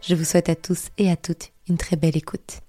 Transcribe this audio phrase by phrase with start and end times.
[0.00, 2.60] Je vous souhaite à tous et à toutes une très belle écoute.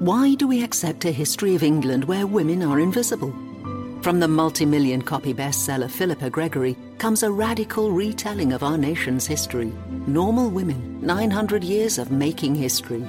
[0.00, 3.32] Why do we accept a history of England where women are invisible?
[4.02, 9.72] From the multi-million copy bestseller Philippa Gregory comes a radical retelling of our nation's history.
[10.06, 13.04] Normal Women, 900 Years of Making History.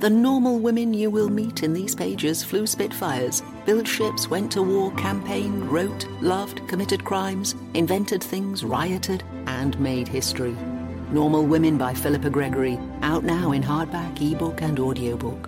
[0.00, 4.62] The normal women you will meet in these pages flew Spitfires, built ships, went to
[4.62, 10.56] war, campaigned, wrote, loved, committed crimes, invented things, rioted, and made history.
[11.12, 15.47] Normal Women by Philippa Gregory, out now in hardback, ebook, and audiobook.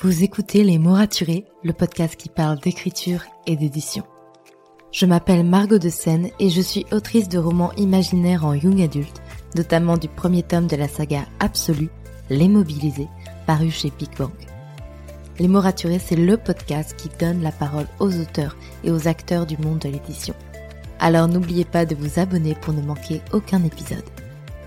[0.00, 4.04] Vous écoutez Les mots raturés, le podcast qui parle d'écriture et d'édition.
[4.92, 9.20] Je m'appelle Margot de Seine et je suis autrice de romans imaginaires en young adulte,
[9.56, 11.90] notamment du premier tome de la saga Absolue,
[12.30, 13.08] Les Mobilisés,
[13.44, 14.10] paru chez Big.
[15.40, 19.46] Les mots raturés, c'est le podcast qui donne la parole aux auteurs et aux acteurs
[19.46, 20.34] du monde de l'édition.
[21.00, 24.04] Alors n'oubliez pas de vous abonner pour ne manquer aucun épisode.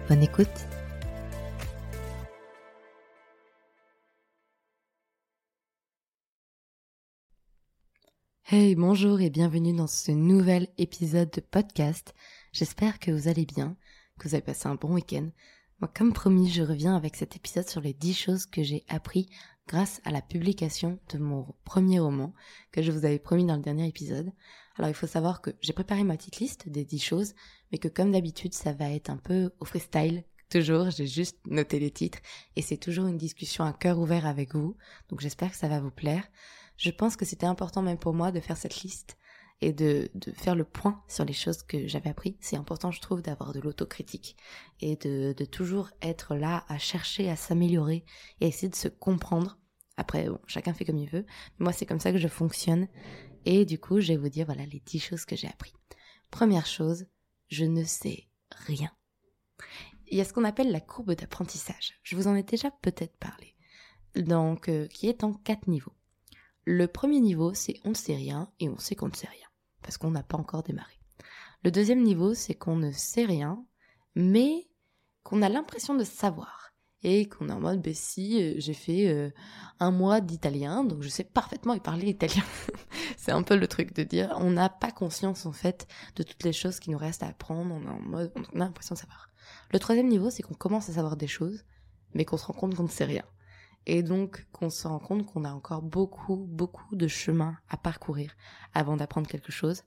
[0.10, 0.68] Bonne écoute
[8.54, 12.14] Hey, bonjour et bienvenue dans ce nouvel épisode de podcast.
[12.52, 13.78] J'espère que vous allez bien,
[14.20, 15.30] que vous avez passé un bon week-end.
[15.80, 19.30] Moi, comme promis, je reviens avec cet épisode sur les 10 choses que j'ai appris
[19.70, 22.34] grâce à la publication de mon premier roman
[22.74, 24.34] que je vous avais promis dans le dernier épisode.
[24.76, 27.34] Alors, il faut savoir que j'ai préparé ma petite liste des 10 choses,
[27.72, 30.26] mais que comme d'habitude, ça va être un peu au freestyle.
[30.50, 32.20] Toujours, j'ai juste noté les titres
[32.58, 34.76] et c'est toujours une discussion à cœur ouvert avec vous.
[35.08, 36.26] Donc, j'espère que ça va vous plaire
[36.82, 39.16] je pense que c'était important même pour moi de faire cette liste
[39.62, 42.38] et de, de faire le point sur les choses que j'avais appris.
[42.42, 44.36] C'est important, je trouve, d'avoir de l'autocritique
[44.80, 48.04] et de, de toujours être là à chercher à s'améliorer
[48.40, 49.60] et à essayer de se comprendre.
[49.96, 51.28] Après, bon, chacun fait comme il veut.
[51.60, 52.88] Moi, c'est comme ça que je fonctionne.
[53.46, 55.74] Et du coup, je vais vous dire, voilà, les dix choses que j'ai appris.
[56.32, 57.06] Première chose,
[57.50, 58.90] je ne sais rien.
[60.08, 62.00] Il y a ce qu'on appelle la courbe d'apprentissage.
[62.02, 63.56] Je vous en ai déjà peut-être parlé.
[64.16, 65.94] Donc, euh, qui est en quatre niveaux.
[66.74, 69.50] Le premier niveau, c'est on ne sait rien et on sait qu'on ne sait rien,
[69.82, 70.94] parce qu'on n'a pas encore démarré.
[71.66, 73.66] Le deuxième niveau, c'est qu'on ne sait rien,
[74.16, 74.70] mais
[75.22, 76.72] qu'on a l'impression de savoir.
[77.04, 79.32] Et qu'on est en mode, ben si, euh, j'ai fait euh,
[79.82, 82.44] un mois d'italien, donc je sais parfaitement parler italien.
[83.18, 86.46] c'est un peu le truc de dire, on n'a pas conscience en fait de toutes
[86.46, 89.00] les choses qui nous restent à apprendre, on, est en mode, on a l'impression de
[89.00, 89.30] savoir.
[89.74, 91.66] Le troisième niveau, c'est qu'on commence à savoir des choses,
[92.14, 93.26] mais qu'on se rend compte qu'on ne sait rien
[93.86, 98.36] et donc qu'on se rend compte qu'on a encore beaucoup, beaucoup de chemin à parcourir
[98.74, 99.84] avant d'apprendre quelque chose.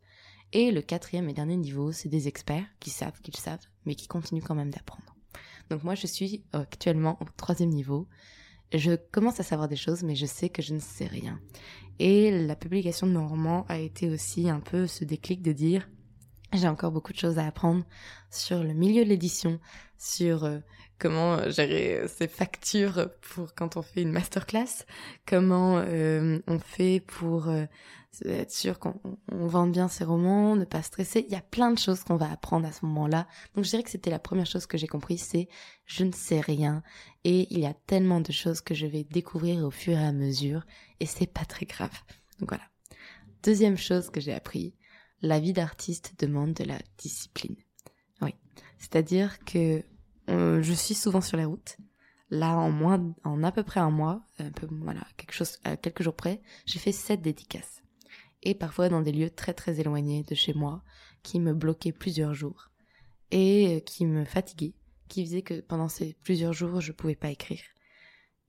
[0.52, 4.06] Et le quatrième et dernier niveau, c'est des experts qui savent qu'ils savent, mais qui
[4.06, 5.14] continuent quand même d'apprendre.
[5.70, 8.06] Donc moi, je suis actuellement au troisième niveau.
[8.72, 11.40] Je commence à savoir des choses, mais je sais que je ne sais rien.
[11.98, 15.88] Et la publication de mon roman a été aussi un peu ce déclic de dire,
[16.56, 17.84] j'ai encore beaucoup de choses à apprendre
[18.30, 19.60] sur le milieu de l'édition,
[19.98, 20.58] sur euh,
[20.98, 24.84] comment gérer ses factures pour quand on fait une masterclass,
[25.26, 27.64] comment euh, on fait pour euh,
[28.24, 31.24] être sûr qu'on vende bien ses romans, ne pas stresser.
[31.26, 33.26] Il y a plein de choses qu'on va apprendre à ce moment-là.
[33.54, 35.48] Donc je dirais que c'était la première chose que j'ai compris, c'est
[35.86, 36.82] je ne sais rien
[37.24, 40.12] et il y a tellement de choses que je vais découvrir au fur et à
[40.12, 40.64] mesure
[41.00, 41.94] et c'est pas très grave.
[42.40, 42.64] Donc voilà.
[43.42, 44.74] Deuxième chose que j'ai appris,
[45.24, 47.56] la vie d'artiste demande de la discipline.
[48.20, 48.34] Oui.
[48.78, 49.82] C'est-à-dire que
[50.28, 51.78] euh, je suis souvent sur les routes.
[52.30, 55.76] Là, en moins, en à peu près un mois, un peu, voilà, quelque chose, à
[55.76, 57.82] quelques jours près, j'ai fait sept dédicaces.
[58.42, 60.82] Et parfois dans des lieux très très éloignés de chez moi,
[61.22, 62.70] qui me bloquaient plusieurs jours.
[63.30, 64.74] Et euh, qui me fatiguaient,
[65.08, 67.62] qui faisaient que pendant ces plusieurs jours, je pouvais pas écrire.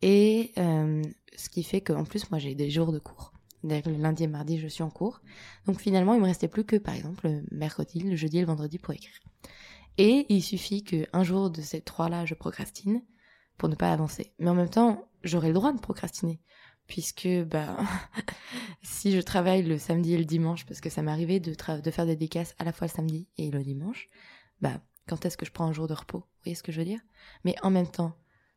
[0.01, 1.01] Et euh,
[1.37, 3.31] ce qui fait qu'en plus, moi, j'ai des jours de cours.
[3.65, 5.21] Le lundi et mardi, je suis en cours.
[5.65, 8.47] Donc finalement, il me restait plus que, par exemple, le mercredi, le jeudi et le
[8.47, 9.19] vendredi pour écrire.
[9.97, 13.01] Et il suffit qu'un jour de ces trois-là, je procrastine
[13.57, 14.33] pour ne pas avancer.
[14.39, 16.41] Mais en même temps, j'aurais le droit de procrastiner.
[16.87, 17.77] Puisque, bah,
[18.83, 22.05] si je travaille le samedi et le dimanche, parce que ça m'arrivait de, de faire
[22.05, 24.07] des décasses à la fois le samedi et le dimanche,
[24.61, 26.19] bah, quand est-ce que je prends un jour de repos?
[26.19, 26.99] Vous voyez ce que je veux dire?
[27.43, 28.15] Mais en même temps,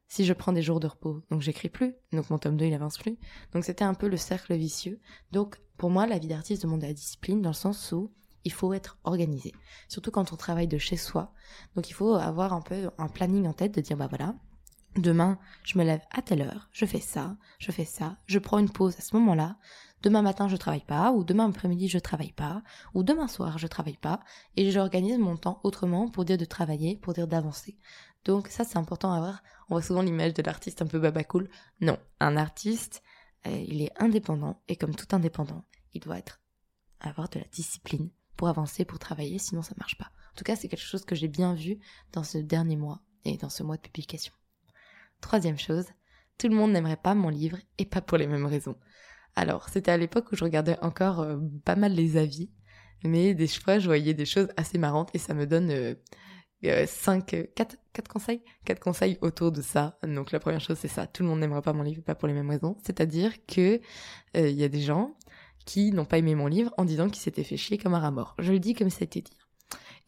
[0.08, 2.74] si je prends des jours de repos, donc j'écris plus, donc mon tome 2 il
[2.74, 3.18] avance plus.
[3.52, 5.00] Donc c'était un peu le cercle vicieux.
[5.32, 8.10] Donc pour moi, la vie d'artiste demande la discipline dans le sens où
[8.44, 9.52] il faut être organisé.
[9.88, 11.32] Surtout quand on travaille de chez soi.
[11.76, 14.34] Donc il faut avoir un peu un planning en tête de dire bah voilà,
[14.96, 18.58] demain je me lève à telle heure, je fais ça, je fais ça, je prends
[18.58, 19.56] une pause à ce moment-là.
[20.02, 22.62] Demain matin je travaille pas, ou demain après-midi je travaille pas,
[22.94, 24.20] ou demain soir je travaille pas,
[24.56, 27.76] et j'organise mon temps autrement pour dire de travailler, pour dire d'avancer.
[28.24, 29.42] Donc ça c'est important à voir.
[29.68, 31.48] On voit souvent l'image de l'artiste un peu babacool.
[31.80, 33.02] Non, un artiste,
[33.46, 36.40] euh, il est indépendant et comme tout indépendant, il doit être
[37.00, 40.10] avoir de la discipline pour avancer, pour travailler, sinon ça marche pas.
[40.32, 41.78] En tout cas, c'est quelque chose que j'ai bien vu
[42.12, 44.32] dans ce dernier mois et dans ce mois de publication.
[45.20, 45.86] Troisième chose,
[46.38, 48.76] tout le monde n'aimerait pas mon livre et pas pour les mêmes raisons.
[49.34, 52.50] Alors, c'était à l'époque où je regardais encore euh, pas mal les avis,
[53.04, 55.94] mais des fois je voyais des choses assez marrantes et ça me donne euh,
[56.62, 58.42] 5, euh, 4, euh, conseils?
[58.64, 59.98] 4 conseils autour de ça.
[60.02, 62.28] Donc la première chose c'est ça, tout le monde n'aimera pas mon livre, pas pour
[62.28, 62.76] les mêmes raisons.
[62.82, 63.80] C'est-à-dire que
[64.36, 65.16] euh, il y a des gens
[65.66, 68.10] qui n'ont pas aimé mon livre en disant qu'ils s'étaient fait chier comme un rat
[68.10, 68.34] mort.
[68.38, 69.36] Je le dis comme ça a été dit.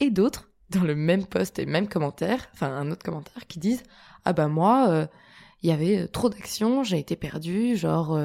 [0.00, 3.82] Et d'autres, dans le même post et même commentaire, enfin un autre commentaire, qui disent
[4.24, 5.08] Ah bah moi,
[5.62, 8.18] il y avait trop d'action, j'ai été perdu, genre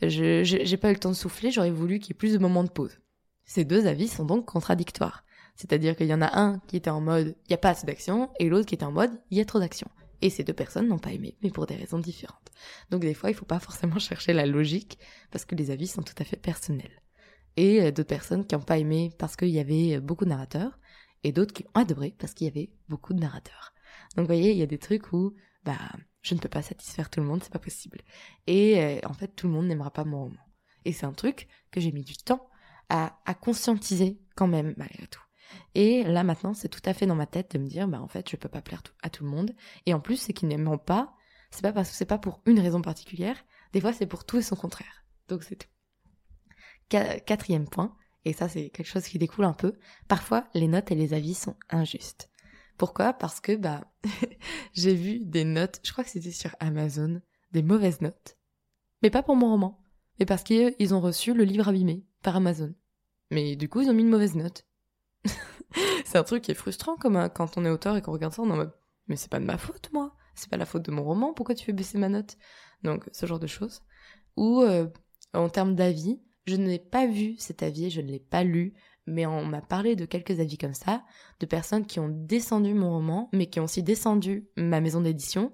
[0.00, 2.64] j'ai pas eu le temps de souffler, j'aurais voulu qu'il y ait plus de moments
[2.64, 2.98] de pause.
[3.44, 5.24] Ces deux avis sont donc contradictoires.
[5.58, 7.84] C'est-à-dire qu'il y en a un qui était en mode il n'y a pas assez
[7.84, 9.90] d'action et l'autre qui était en mode il y a trop d'action.
[10.22, 12.50] Et ces deux personnes n'ont pas aimé, mais pour des raisons différentes.
[12.90, 14.98] Donc des fois, il ne faut pas forcément chercher la logique
[15.30, 17.02] parce que les avis sont tout à fait personnels.
[17.56, 20.30] Et euh, d'autres personnes qui n'ont pas aimé parce qu'il y avait euh, beaucoup de
[20.30, 20.78] narrateurs
[21.24, 23.74] et d'autres qui ont adoré parce qu'il y avait beaucoup de narrateurs.
[24.16, 25.34] Donc vous voyez, il y a des trucs où
[25.64, 25.78] bah
[26.22, 28.00] je ne peux pas satisfaire tout le monde, c'est pas possible.
[28.46, 30.40] Et euh, en fait, tout le monde n'aimera pas mon roman.
[30.84, 32.48] Et c'est un truc que j'ai mis du temps
[32.90, 35.27] à conscientiser quand même malgré tout.
[35.74, 38.08] Et là maintenant, c'est tout à fait dans ma tête de me dire, bah en
[38.08, 39.54] fait, je peux pas plaire à tout le monde.
[39.86, 41.14] Et en plus, c'est qu'ils n'aiment pas,
[41.50, 43.36] c'est pas parce que c'est pas pour une raison particulière.
[43.72, 45.04] Des fois, c'est pour tout et son contraire.
[45.28, 45.68] Donc c'est tout.
[46.88, 49.74] Quatrième point, et ça c'est quelque chose qui découle un peu.
[50.08, 52.30] Parfois, les notes et les avis sont injustes.
[52.78, 53.12] Pourquoi?
[53.12, 53.92] Parce que bah
[54.72, 57.20] j'ai vu des notes, je crois que c'était sur Amazon,
[57.52, 58.38] des mauvaises notes,
[59.02, 59.82] mais pas pour mon roman,
[60.18, 62.74] mais parce qu'ils ont reçu le livre abîmé par Amazon.
[63.30, 64.64] Mais du coup, ils ont mis une mauvaise note.
[66.04, 68.42] c'est un truc qui est frustrant comme quand on est auteur et qu'on regarde ça,
[68.42, 68.72] on est en mode
[69.08, 71.54] mais c'est pas de ma faute moi, c'est pas la faute de mon roman, pourquoi
[71.54, 72.36] tu fais baisser ma note?
[72.82, 73.82] Donc ce genre de choses.
[74.36, 74.86] Ou euh,
[75.34, 78.74] en termes d'avis, je n'ai pas vu cet avis, je ne l'ai pas lu,
[79.06, 81.02] mais on m'a parlé de quelques avis comme ça,
[81.40, 85.52] de personnes qui ont descendu mon roman, mais qui ont aussi descendu ma maison d'édition,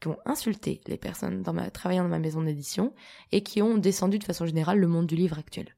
[0.00, 2.94] qui ont insulté les personnes dans ma, travaillant dans ma maison d'édition,
[3.32, 5.74] et qui ont descendu de façon générale le monde du livre actuel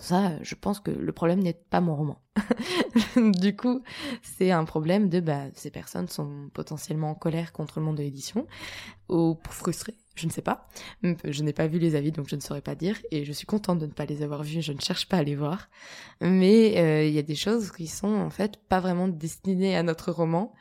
[0.00, 2.22] ça, je pense que le problème n'est pas mon roman.
[3.16, 3.82] du coup,
[4.22, 8.02] c'est un problème de bah, ces personnes sont potentiellement en colère contre le monde de
[8.02, 8.46] l'édition
[9.08, 10.68] ou frustrées, je ne sais pas.
[11.02, 12.96] Je n'ai pas vu les avis, donc je ne saurais pas dire.
[13.10, 14.62] Et je suis contente de ne pas les avoir vus.
[14.62, 15.68] Je ne cherche pas à les voir.
[16.20, 19.82] Mais euh, il y a des choses qui sont en fait pas vraiment destinées à
[19.82, 20.52] notre roman,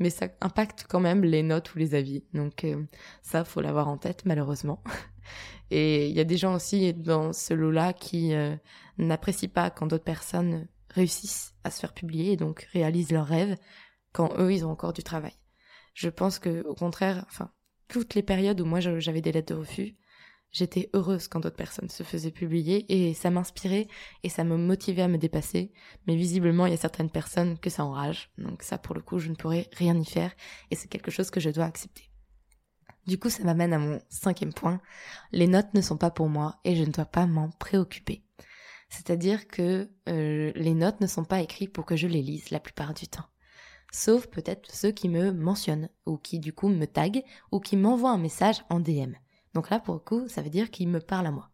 [0.00, 2.24] mais ça impacte quand même les notes ou les avis.
[2.34, 2.82] Donc euh,
[3.22, 4.82] ça, faut l'avoir en tête, malheureusement.
[5.70, 8.56] Et il y a des gens aussi dans ce lot-là qui euh,
[8.98, 13.56] n'apprécient pas quand d'autres personnes réussissent à se faire publier et donc réalisent leurs rêves
[14.12, 15.34] quand eux, ils ont encore du travail.
[15.94, 17.52] Je pense que, au contraire, enfin,
[17.86, 19.96] toutes les périodes où moi j'avais des lettres de refus,
[20.52, 23.88] j'étais heureuse quand d'autres personnes se faisaient publier et ça m'inspirait
[24.22, 25.72] et ça me motivait à me dépasser.
[26.06, 28.30] Mais visiblement, il y a certaines personnes que ça enrage.
[28.38, 30.32] Donc ça, pour le coup, je ne pourrais rien y faire
[30.70, 32.10] et c'est quelque chose que je dois accepter.
[33.06, 34.80] Du coup, ça m'amène à mon cinquième point.
[35.32, 38.22] Les notes ne sont pas pour moi et je ne dois pas m'en préoccuper.
[38.88, 42.60] C'est-à-dire que euh, les notes ne sont pas écrites pour que je les lise la
[42.60, 43.26] plupart du temps.
[43.92, 48.10] Sauf peut-être ceux qui me mentionnent ou qui du coup me taguent ou qui m'envoient
[48.10, 49.14] un message en DM.
[49.54, 51.50] Donc là, pour le coup, ça veut dire qu'ils me parlent à moi.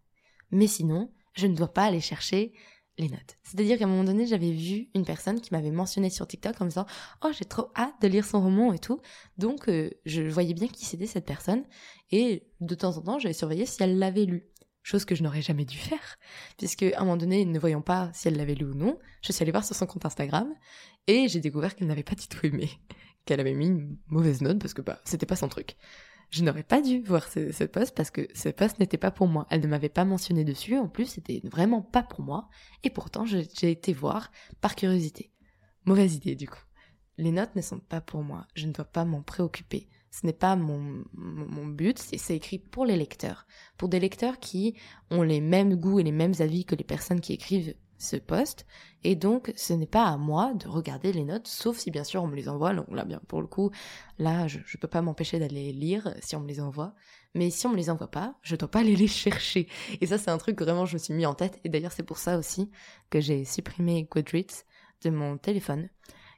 [0.51, 2.53] Mais sinon, je ne dois pas aller chercher
[2.99, 3.37] les notes.
[3.43, 6.65] C'est-à-dire qu'à un moment donné, j'avais vu une personne qui m'avait mentionné sur TikTok en
[6.65, 6.87] me disant
[7.23, 9.01] "Oh, j'ai trop hâte de lire son roman et tout."
[9.39, 11.65] Donc euh, je voyais bien qui c'était cette personne
[12.11, 14.49] et de temps en temps, j'avais surveillé si elle l'avait lu.
[14.83, 16.17] Chose que je n'aurais jamais dû faire,
[16.59, 19.33] puisque à un moment donné, ne voyant pas si elle l'avait lu ou non, je
[19.33, 20.49] suis allée voir sur son compte Instagram
[21.09, 22.71] et j'ai découvert qu'elle n'avait pas du tout aimé,
[23.25, 25.77] qu'elle avait mis une mauvaise note parce que bah c'était pas son truc.
[26.31, 29.29] Je n'aurais pas dû voir ce, ce post parce que ce post n'était pas pour
[29.29, 29.47] moi.
[29.51, 30.77] Elle ne m'avait pas mentionné dessus.
[30.77, 32.49] En plus, c'était vraiment pas pour moi.
[32.83, 34.31] Et pourtant, j'ai été voir
[34.61, 35.31] par curiosité.
[35.85, 36.63] Mauvaise idée, du coup.
[37.19, 38.47] Les notes ne sont pas pour moi.
[38.55, 39.89] Je ne dois pas m'en préoccuper.
[40.11, 41.99] Ce n'est pas mon, mon, but.
[41.99, 43.47] C'est écrit pour les lecteurs.
[43.79, 44.77] Pour des lecteurs qui
[45.11, 48.67] ont les mêmes goûts et les mêmes avis que les personnes qui écrivent ce poste.
[49.05, 52.23] Et donc ce n'est pas à moi de regarder les notes sauf si bien sûr
[52.23, 52.75] on me les envoie.
[52.75, 53.71] Donc là bien pour le coup
[54.19, 56.95] là je, peux pas m'empêcher d'aller lire si on me les envoie.
[57.35, 59.69] Mais si on me les envoie pas je dois pas aller les chercher.
[60.01, 61.61] Et ça c'est un truc vraiment je me suis mis en tête.
[61.65, 62.71] Et d'ailleurs c'est pour ça aussi
[63.11, 64.65] que j'ai supprimé Goodreads
[65.03, 65.89] de mon téléphone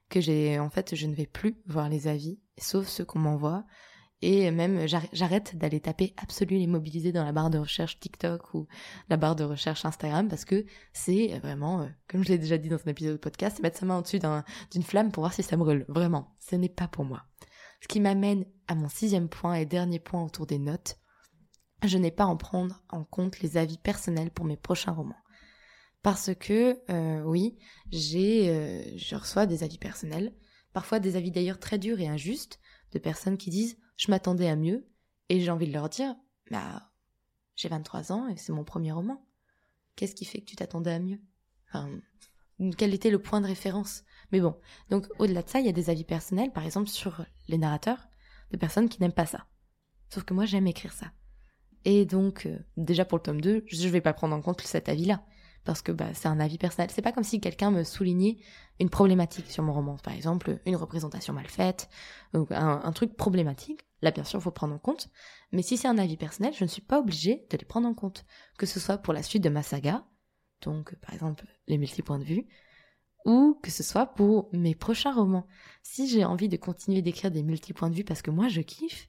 [0.09, 3.65] que j'ai en fait je ne vais plus voir les avis sauf ceux qu'on m'envoie
[4.21, 8.67] et même, j'arrête d'aller taper absolu l'immobilisé dans la barre de recherche TikTok ou
[9.09, 12.69] la barre de recherche Instagram parce que c'est vraiment, euh, comme je l'ai déjà dit
[12.69, 14.19] dans un épisode de podcast, mettre sa main au-dessus
[14.73, 15.85] d'une flamme pour voir si ça brûle.
[15.89, 17.27] Vraiment, ce n'est pas pour moi.
[17.81, 20.99] Ce qui m'amène à mon sixième point et dernier point autour des notes.
[21.85, 25.15] Je n'ai pas à en prendre en compte les avis personnels pour mes prochains romans.
[26.03, 27.57] Parce que, euh, oui,
[27.93, 30.35] j'ai, euh, je reçois des avis personnels,
[30.73, 32.59] parfois des avis d'ailleurs très durs et injustes,
[32.93, 34.89] de personnes qui disent je m'attendais à mieux,
[35.29, 36.17] et j'ai envie de leur dire,
[36.51, 36.91] bah,
[37.55, 39.23] j'ai 23 ans et c'est mon premier roman.
[39.97, 41.21] Qu'est-ce qui fait que tu t'attendais à mieux?
[41.69, 41.91] Enfin,
[42.79, 44.05] Quel était le point de référence?
[44.33, 44.57] Mais bon,
[44.89, 48.09] donc au-delà de ça, il y a des avis personnels, par exemple sur les narrateurs,
[48.53, 49.47] de personnes qui n'aiment pas ça.
[50.09, 51.13] Sauf que moi, j'aime écrire ça.
[51.85, 54.63] Et donc, euh, déjà pour le tome 2, je ne vais pas prendre en compte
[54.63, 55.23] cet avis-là
[55.65, 56.91] parce que bah, c'est un avis personnel.
[56.91, 58.39] C'est pas comme si quelqu'un me soulignait
[58.81, 61.91] une problématique sur mon roman, par exemple une représentation mal faite,
[62.33, 63.81] ou un, truc problématique.
[64.03, 65.09] Là, bien sûr, il faut prendre en compte.
[65.53, 67.95] Mais si c'est un avis personnel, je ne suis pas obligée de les prendre en
[67.95, 68.25] compte.
[68.59, 70.07] Que ce soit pour la suite de ma saga,
[70.63, 72.47] donc par exemple les multi-points de vue,
[73.25, 75.47] ou que ce soit pour mes prochains romans.
[75.83, 79.09] Si j'ai envie de continuer d'écrire des multi-points de vue parce que moi je kiffe,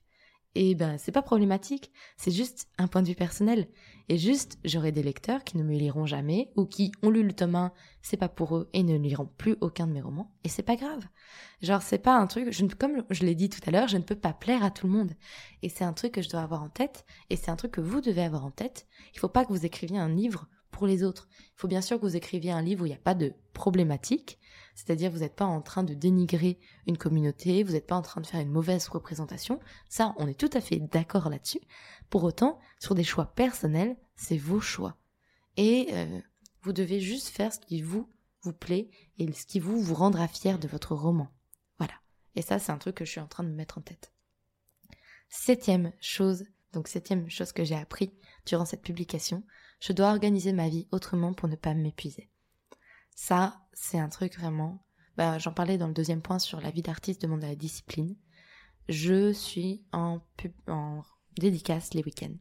[0.55, 3.67] et ben c'est pas problématique, c'est juste un point de vue personnel.
[4.07, 7.33] Et juste, j'aurai des lecteurs qui ne me liront jamais ou qui ont lu le
[7.33, 10.35] tome 1, c'est pas pour eux et ne liront plus aucun de mes romans.
[10.43, 11.05] Et c'est pas grave.
[11.61, 14.15] Genre c'est pas un truc, comme je l'ai dit tout à l'heure, je ne peux
[14.15, 15.13] pas plaire à tout le monde.
[15.61, 17.81] Et c'est un truc que je dois avoir en tête et c'est un truc que
[17.81, 18.87] vous devez avoir en tête.
[19.13, 21.27] Il faut pas que vous écriviez un livre pour les autres.
[21.31, 23.33] Il faut bien sûr que vous écriviez un livre où il n'y a pas de
[23.53, 24.38] problématique,
[24.79, 26.57] c'est-à-dire vous n'êtes pas en train de dénigrer
[26.87, 29.59] une communauté, vous n'êtes pas en train de faire une mauvaise représentation.
[29.89, 31.59] Ça, on est tout à fait d'accord là-dessus.
[32.09, 34.95] Pour autant, sur des choix personnels, c'est vos choix.
[35.57, 36.21] Et euh,
[36.61, 38.07] vous devez juste faire ce qui vous
[38.43, 41.27] vous plaît et ce qui vous vous rendra fier de votre roman.
[41.77, 41.95] Voilà.
[42.35, 44.13] Et ça, c'est un truc que je suis en train de me mettre en tête.
[45.27, 48.13] Septième chose, donc septième chose que j'ai appris
[48.45, 49.43] durant cette publication,
[49.81, 52.29] je dois organiser ma vie autrement pour ne pas m'épuiser.
[53.13, 54.83] Ça, c'est un truc vraiment.
[55.15, 58.15] Bah, J'en parlais dans le deuxième point sur la vie d'artiste demande à la discipline.
[58.89, 61.03] Je suis en, pub, en
[61.37, 62.35] dédicace les week-ends.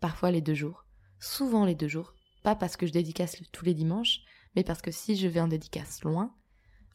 [0.00, 0.86] Parfois les deux jours.
[1.18, 2.14] Souvent les deux jours.
[2.42, 4.20] Pas parce que je dédicace tous les dimanches,
[4.54, 6.34] mais parce que si je vais en dédicace loin,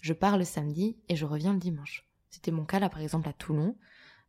[0.01, 2.07] je pars le samedi et je reviens le dimanche.
[2.29, 3.77] C'était mon cas là par exemple à Toulon.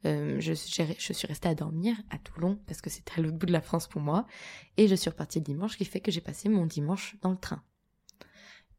[0.05, 3.47] Euh, je, je, suis restée à dormir à Toulon parce que c'était à l'autre bout
[3.47, 4.27] de la France pour moi.
[4.77, 7.31] Et je suis repartie le dimanche, ce qui fait que j'ai passé mon dimanche dans
[7.31, 7.63] le train.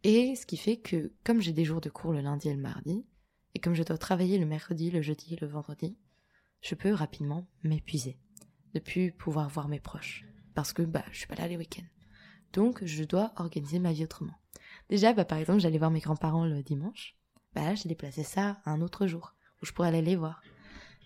[0.03, 2.61] Et ce qui fait que, comme j'ai des jours de cours le lundi et le
[2.61, 3.05] mardi,
[3.55, 5.97] et comme je dois travailler le mercredi, le jeudi et le vendredi,
[6.61, 8.17] je peux rapidement m'épuiser,
[8.73, 11.87] de plus pouvoir voir mes proches, parce que bah je suis pas là les week-ends.
[12.53, 14.35] Donc je dois organiser ma vie autrement.
[14.89, 17.17] Déjà, bah par exemple, j'allais voir mes grands-parents le dimanche,
[17.53, 20.41] bah là j'ai déplacé ça à un autre jour où je pourrais aller les voir.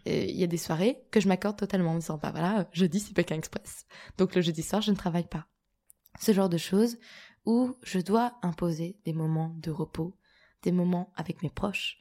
[0.06, 3.00] Il y a des soirées que je m'accorde totalement en me disant bah voilà, jeudi
[3.00, 3.86] c'est Pékin Express,
[4.18, 5.48] donc le jeudi soir je ne travaille pas.
[6.20, 6.98] Ce genre de choses
[7.46, 10.16] où je dois imposer des moments de repos,
[10.62, 12.00] des moments avec mes proches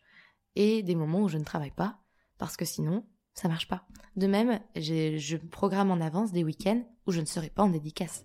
[0.55, 1.99] et des moments où je ne travaille pas
[2.39, 3.87] parce que sinon ça marche pas.
[4.17, 8.25] De même, je programme en avance des week-ends où je ne serai pas en dédicace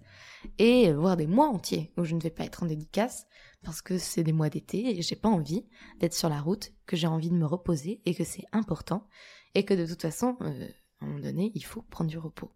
[0.58, 3.26] et voire des mois entiers où je ne vais pas être en dédicace
[3.64, 5.66] parce que c'est des mois d'été et j'ai pas envie
[6.00, 9.08] d'être sur la route, que j'ai envie de me reposer et que c'est important
[9.56, 10.68] et que de toute façon, euh,
[11.00, 12.52] à un moment donné, il faut prendre du repos.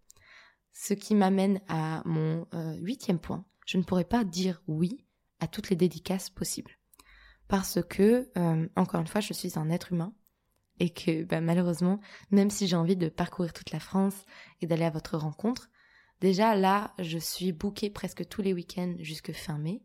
[0.74, 5.06] Ce qui m'amène à mon euh, huitième point, je ne pourrais pas dire oui
[5.40, 6.78] à toutes les dédicaces possibles.
[7.48, 10.14] Parce que, euh, encore une fois, je suis un être humain
[10.82, 12.02] et que bah, malheureusement,
[12.32, 14.26] même si j'ai envie de parcourir toute la France
[14.60, 15.70] et d'aller à votre rencontre,
[16.20, 19.82] déjà là, je suis bookée presque tous les week-ends jusque fin mai.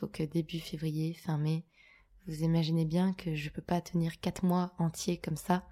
[0.00, 1.64] Donc euh, début février, fin mai.
[2.26, 5.64] Vous imaginez bien que je ne peux pas tenir quatre mois entiers comme ça.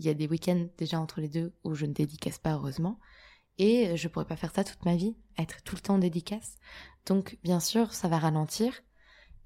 [0.00, 2.98] Il y a des week-ends déjà entre les deux où je ne dédicace pas heureusement.
[3.58, 6.56] Et je pourrais pas faire ça toute ma vie, être tout le temps dédicace.
[7.06, 8.82] Donc, bien sûr, ça va ralentir.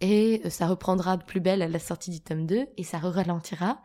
[0.01, 3.83] Et ça reprendra de plus belle à la sortie du tome 2 et ça ralentira.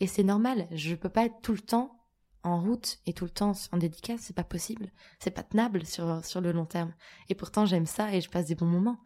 [0.00, 1.96] Et c'est normal, je peux pas être tout le temps
[2.44, 4.92] en route et tout le temps en dédicace, c'est pas possible.
[5.18, 6.94] C'est pas tenable sur, sur le long terme.
[7.28, 9.00] Et pourtant, j'aime ça et je passe des bons moments.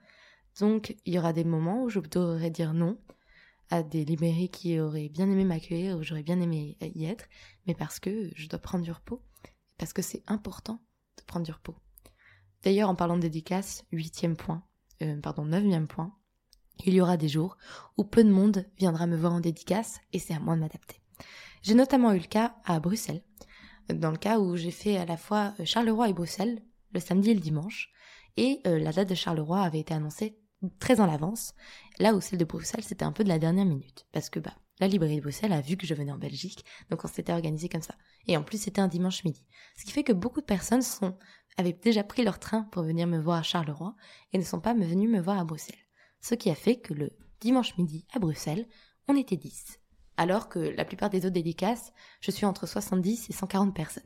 [0.61, 2.99] Donc, il y aura des moments où je devrais dire non
[3.71, 7.25] à des librairies qui auraient bien aimé m'accueillir, où j'aurais bien aimé y être,
[7.67, 9.23] mais parce que je dois prendre du repos.
[9.81, 10.79] Parce que c'est important
[11.17, 11.75] de prendre du repos.
[12.63, 14.63] D'ailleurs, en parlant de dédicace, huitième point,
[15.01, 16.15] euh, pardon, neuvième point,
[16.85, 17.57] il y aura des jours
[17.97, 21.01] où peu de monde viendra me voir en dédicace et c'est à moi de m'adapter.
[21.63, 23.25] J'ai notamment eu le cas à Bruxelles,
[23.89, 27.31] dans le cas où j'ai fait à la fois euh, Charleroi et Bruxelles, le samedi
[27.31, 27.91] et le dimanche,
[28.37, 30.39] et euh, la date de Charleroi avait été annoncée
[30.79, 31.55] très en avance,
[31.99, 34.55] là où celle de Bruxelles c'était un peu de la dernière minute, parce que bah
[34.81, 37.69] la librairie de Bruxelles a vu que je venais en Belgique, donc on s'était organisé
[37.69, 37.95] comme ça.
[38.27, 39.45] Et en plus c'était un dimanche midi.
[39.77, 40.83] Ce qui fait que beaucoup de personnes
[41.57, 43.95] avaient déjà pris leur train pour venir me voir à Charleroi
[44.33, 45.79] et ne sont pas venues me voir à Bruxelles.
[46.21, 47.11] Ce qui a fait que le
[47.41, 48.67] dimanche midi à Bruxelles,
[49.09, 49.81] on était 10
[50.21, 54.03] alors que la plupart des autres dédicaces, je suis entre 70 et 140 personnes.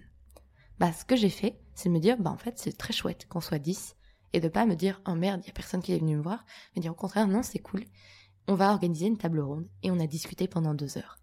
[0.79, 3.27] Bah, ce que j'ai fait, c'est de me dire, bah, en fait, c'est très chouette
[3.27, 3.97] qu'on soit 10,
[4.33, 6.23] et de pas me dire, oh merde, il y a personne qui est venu me
[6.23, 7.85] voir, mais dire au contraire, non, c'est cool.
[8.47, 11.19] On va organiser une table ronde, et on a discuté pendant deux heures.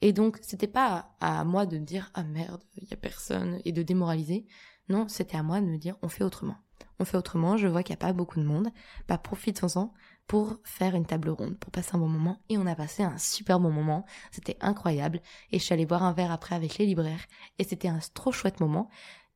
[0.00, 3.60] Et donc, c'était pas à moi de me dire, ah merde, il y a personne,
[3.64, 4.46] et de démoraliser.
[4.88, 6.56] Non, c'était à moi de me dire, on fait autrement.
[6.98, 8.70] On fait autrement, je vois qu'il n'y a pas beaucoup de monde,
[9.08, 9.92] bah profitons-en
[10.26, 12.40] pour faire une table ronde, pour passer un bon moment.
[12.48, 14.04] Et on a passé un super bon moment.
[14.30, 15.20] C'était incroyable.
[15.50, 17.26] Et je suis allée boire un verre après avec les libraires.
[17.58, 18.88] Et c'était un trop chouette moment.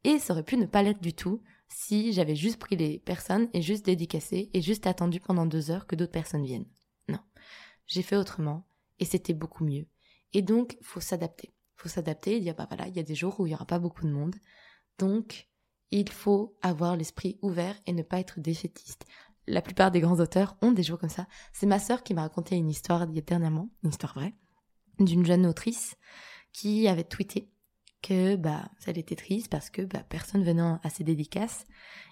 [0.04, 3.48] Et ça aurait pu ne pas l'être du tout si j'avais juste pris les personnes
[3.52, 6.68] et juste dédicacé et juste attendu pendant deux heures que d'autres personnes viennent.
[7.86, 8.66] J'ai fait autrement.
[8.98, 9.86] Et c'était beaucoup mieux.
[10.32, 11.52] Et donc, faut s'adapter.
[11.76, 12.36] Faut s'adapter.
[12.36, 13.78] Il y a pas, voilà, il y a des jours où il y aura pas
[13.78, 14.36] beaucoup de monde.
[14.98, 15.48] Donc,
[15.90, 19.04] il faut avoir l'esprit ouvert et ne pas être défaitiste
[19.46, 21.26] la plupart des grands auteurs ont des jours comme ça.
[21.52, 24.34] C'est ma sœur qui m'a raconté une histoire dernièrement, une histoire vraie,
[24.98, 25.96] d'une jeune autrice
[26.52, 27.50] qui avait tweeté
[28.02, 31.64] que bah elle était triste parce que bah personne venait à ses dédicaces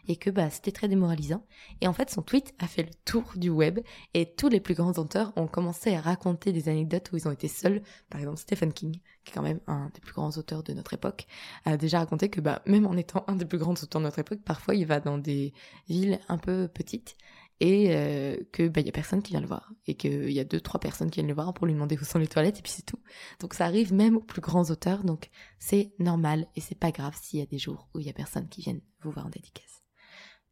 [0.08, 1.44] et que bah c'était très démoralisant.
[1.80, 3.80] Et en fait son tweet a fait le tour du web
[4.12, 7.32] et tous les plus grands auteurs ont commencé à raconter des anecdotes où ils ont
[7.32, 7.82] été seuls.
[8.10, 10.94] Par exemple Stephen King qui est quand même un des plus grands auteurs de notre
[10.94, 11.26] époque
[11.64, 14.18] a déjà raconté que bah même en étant un des plus grands auteurs de notre
[14.18, 15.52] époque parfois il va dans des
[15.88, 17.16] villes un peu petites
[17.60, 20.44] et euh, que bah y a personne qui vient le voir et qu'il y a
[20.44, 22.62] deux trois personnes qui viennent le voir pour lui demander où sont les toilettes et
[22.62, 22.98] puis c'est tout.
[23.40, 27.16] Donc ça arrive même aux plus grands auteurs donc c'est normal et c'est pas grave
[27.20, 29.30] s'il y a des jours où il y a personne qui viennent vous voir en
[29.30, 29.82] dédicace.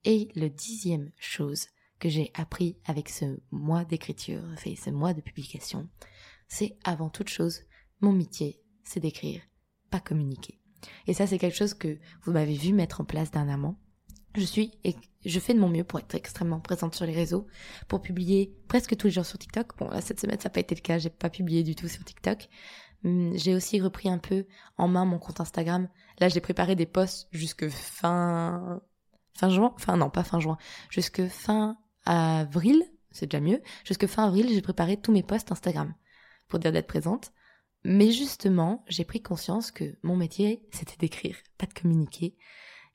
[0.05, 1.67] Et le dixième chose
[1.99, 5.88] que j'ai appris avec ce mois d'écriture, fait ce mois de publication,
[6.49, 7.62] c'est avant toute chose
[8.01, 9.41] mon métier, c'est d'écrire,
[9.91, 10.61] pas communiquer.
[11.07, 13.79] Et ça c'est quelque chose que vous m'avez vu mettre en place dernièrement
[14.35, 17.47] je suis et je fais de mon mieux pour être extrêmement présente sur les réseaux,
[17.88, 19.77] pour publier presque tous les jours sur TikTok.
[19.79, 21.88] Bon, là, cette semaine, ça n'a pas été le cas, j'ai pas publié du tout
[21.88, 22.49] sur TikTok.
[23.05, 24.47] Hum, j'ai aussi repris un peu
[24.79, 25.88] en main mon compte Instagram.
[26.18, 28.81] Là, j'ai préparé des posts jusque fin,
[29.35, 29.73] fin juin.
[29.77, 30.59] Enfin, non, pas fin juin.
[30.90, 32.83] Jusque fin avril.
[33.11, 33.61] C'est déjà mieux.
[33.85, 35.95] Jusque fin avril, j'ai préparé tous mes posts Instagram.
[36.49, 37.33] Pour dire d'être présente.
[37.85, 42.37] Mais justement, j'ai pris conscience que mon métier, c'était d'écrire, pas de communiquer.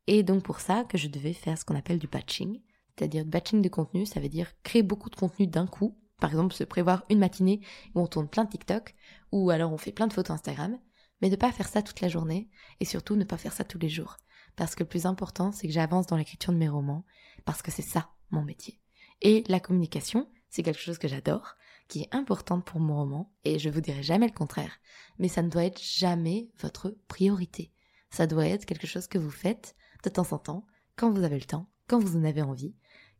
[0.07, 2.61] Et donc pour ça que je devais faire ce qu'on appelle du batching,
[2.97, 5.97] c'est-à-dire batching de contenu, ça veut dire créer beaucoup de contenu d'un coup.
[6.19, 7.61] Par exemple, se prévoir une matinée
[7.93, 8.95] où on tourne plein de TikTok,
[9.31, 10.79] ou alors on fait plein de photos Instagram,
[11.21, 13.77] mais ne pas faire ça toute la journée, et surtout ne pas faire ça tous
[13.77, 14.17] les jours.
[14.55, 17.05] Parce que le plus important, c'est que j'avance dans l'écriture de mes romans,
[17.45, 18.81] parce que c'est ça, mon métier.
[19.21, 21.55] Et la communication, c'est quelque chose que j'adore,
[21.87, 24.79] qui est importante pour mon roman, et je vous dirai jamais le contraire,
[25.19, 27.71] mais ça ne doit être jamais votre priorité.
[28.09, 29.75] Ça doit être quelque chose que vous faites
[30.09, 30.65] de temps en temps,
[30.95, 32.75] quand vous avez le temps, quand vous en avez envie,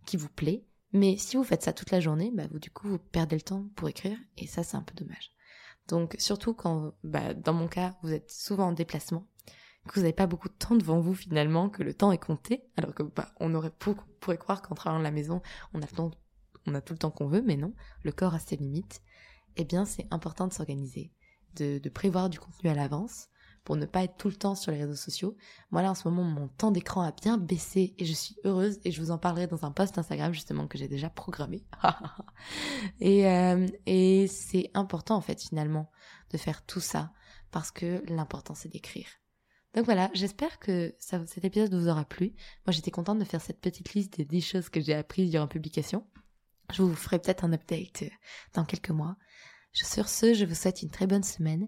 [0.06, 0.66] qui vous plaît.
[0.94, 3.42] Mais si vous faites ça toute la journée, bah vous du coup vous perdez le
[3.42, 5.32] temps pour écrire et ça c'est un peu dommage.
[5.88, 9.28] Donc surtout quand, bah, dans mon cas, vous êtes souvent en déplacement,
[9.88, 12.70] que vous n'avez pas beaucoup de temps devant vous finalement, que le temps est compté,
[12.76, 13.72] alors que bah, on aurait
[14.20, 15.42] pourrait croire qu'en travaillant à la maison,
[15.74, 16.12] on a, temps,
[16.66, 17.74] on a tout le temps qu'on veut, mais non,
[18.04, 19.02] le corps a ses limites.
[19.56, 21.12] Eh bien, c'est important de s'organiser,
[21.56, 23.30] de prévoir du contenu à l'avance,
[23.68, 25.36] pour ne pas être tout le temps sur les réseaux sociaux.
[25.72, 28.80] Moi là en ce moment mon temps d'écran a bien baissé et je suis heureuse
[28.86, 31.66] et je vous en parlerai dans un post Instagram justement que j'ai déjà programmé.
[33.02, 35.92] et euh, et c'est important en fait finalement
[36.32, 37.12] de faire tout ça
[37.52, 39.10] parce que l'important c'est d'écrire.
[39.76, 42.36] Donc voilà, j'espère que cet épisode vous aura plu.
[42.66, 45.48] Moi j'étais contente de faire cette petite liste des 10 choses que j'ai apprises durant
[45.50, 46.08] publication.
[46.72, 48.06] Je vous ferai peut-être un update
[48.54, 49.18] dans quelques mois.
[49.74, 51.68] Sur ce, je vous souhaite une très bonne semaine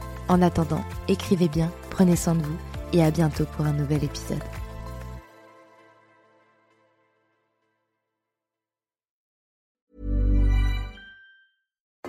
[0.29, 2.57] En attendant, écrivez bien, prenez soin de vous
[2.93, 4.41] et à bientôt pour un nouvel épisode.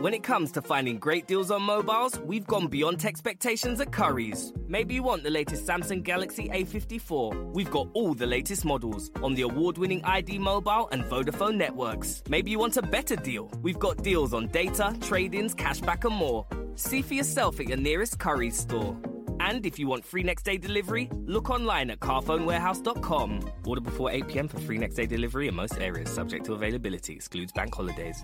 [0.03, 4.53] When it comes to finding great deals on mobiles, we've gone beyond expectations at Curry's.
[4.66, 7.53] Maybe you want the latest Samsung Galaxy A54.
[7.53, 12.20] We've got all the latest models on the award winning ID Mobile and Vodafone networks.
[12.29, 13.48] Maybe you want a better deal.
[13.62, 16.48] We've got deals on data, trade ins, cashback, and more.
[16.77, 18.97] See for yourself at your nearest Curry's store.
[19.41, 23.41] And if you want free next day delivery, look online at carphonewarehouse.com.
[23.67, 27.13] Order before 8 pm for free next day delivery in most areas, subject to availability,
[27.13, 28.23] excludes bank holidays.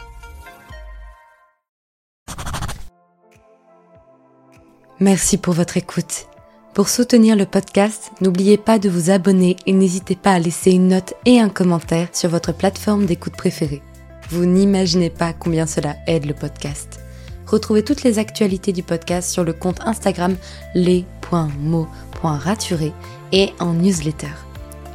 [5.01, 6.27] Merci pour votre écoute.
[6.75, 10.89] Pour soutenir le podcast, n'oubliez pas de vous abonner et n'hésitez pas à laisser une
[10.89, 13.83] note et un commentaire sur votre plateforme d'écoute préférée.
[14.31, 17.01] Vous n'imaginez pas combien cela aide le podcast.
[17.49, 20.37] Retrouvez toutes les actualités du podcast sur le compte Instagram
[20.75, 22.93] les.mots.raturés
[23.33, 24.29] et en newsletter.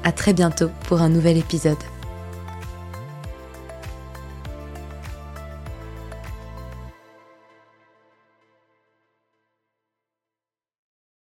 [0.04, 1.78] À très bientôt pour un nouvel épisode.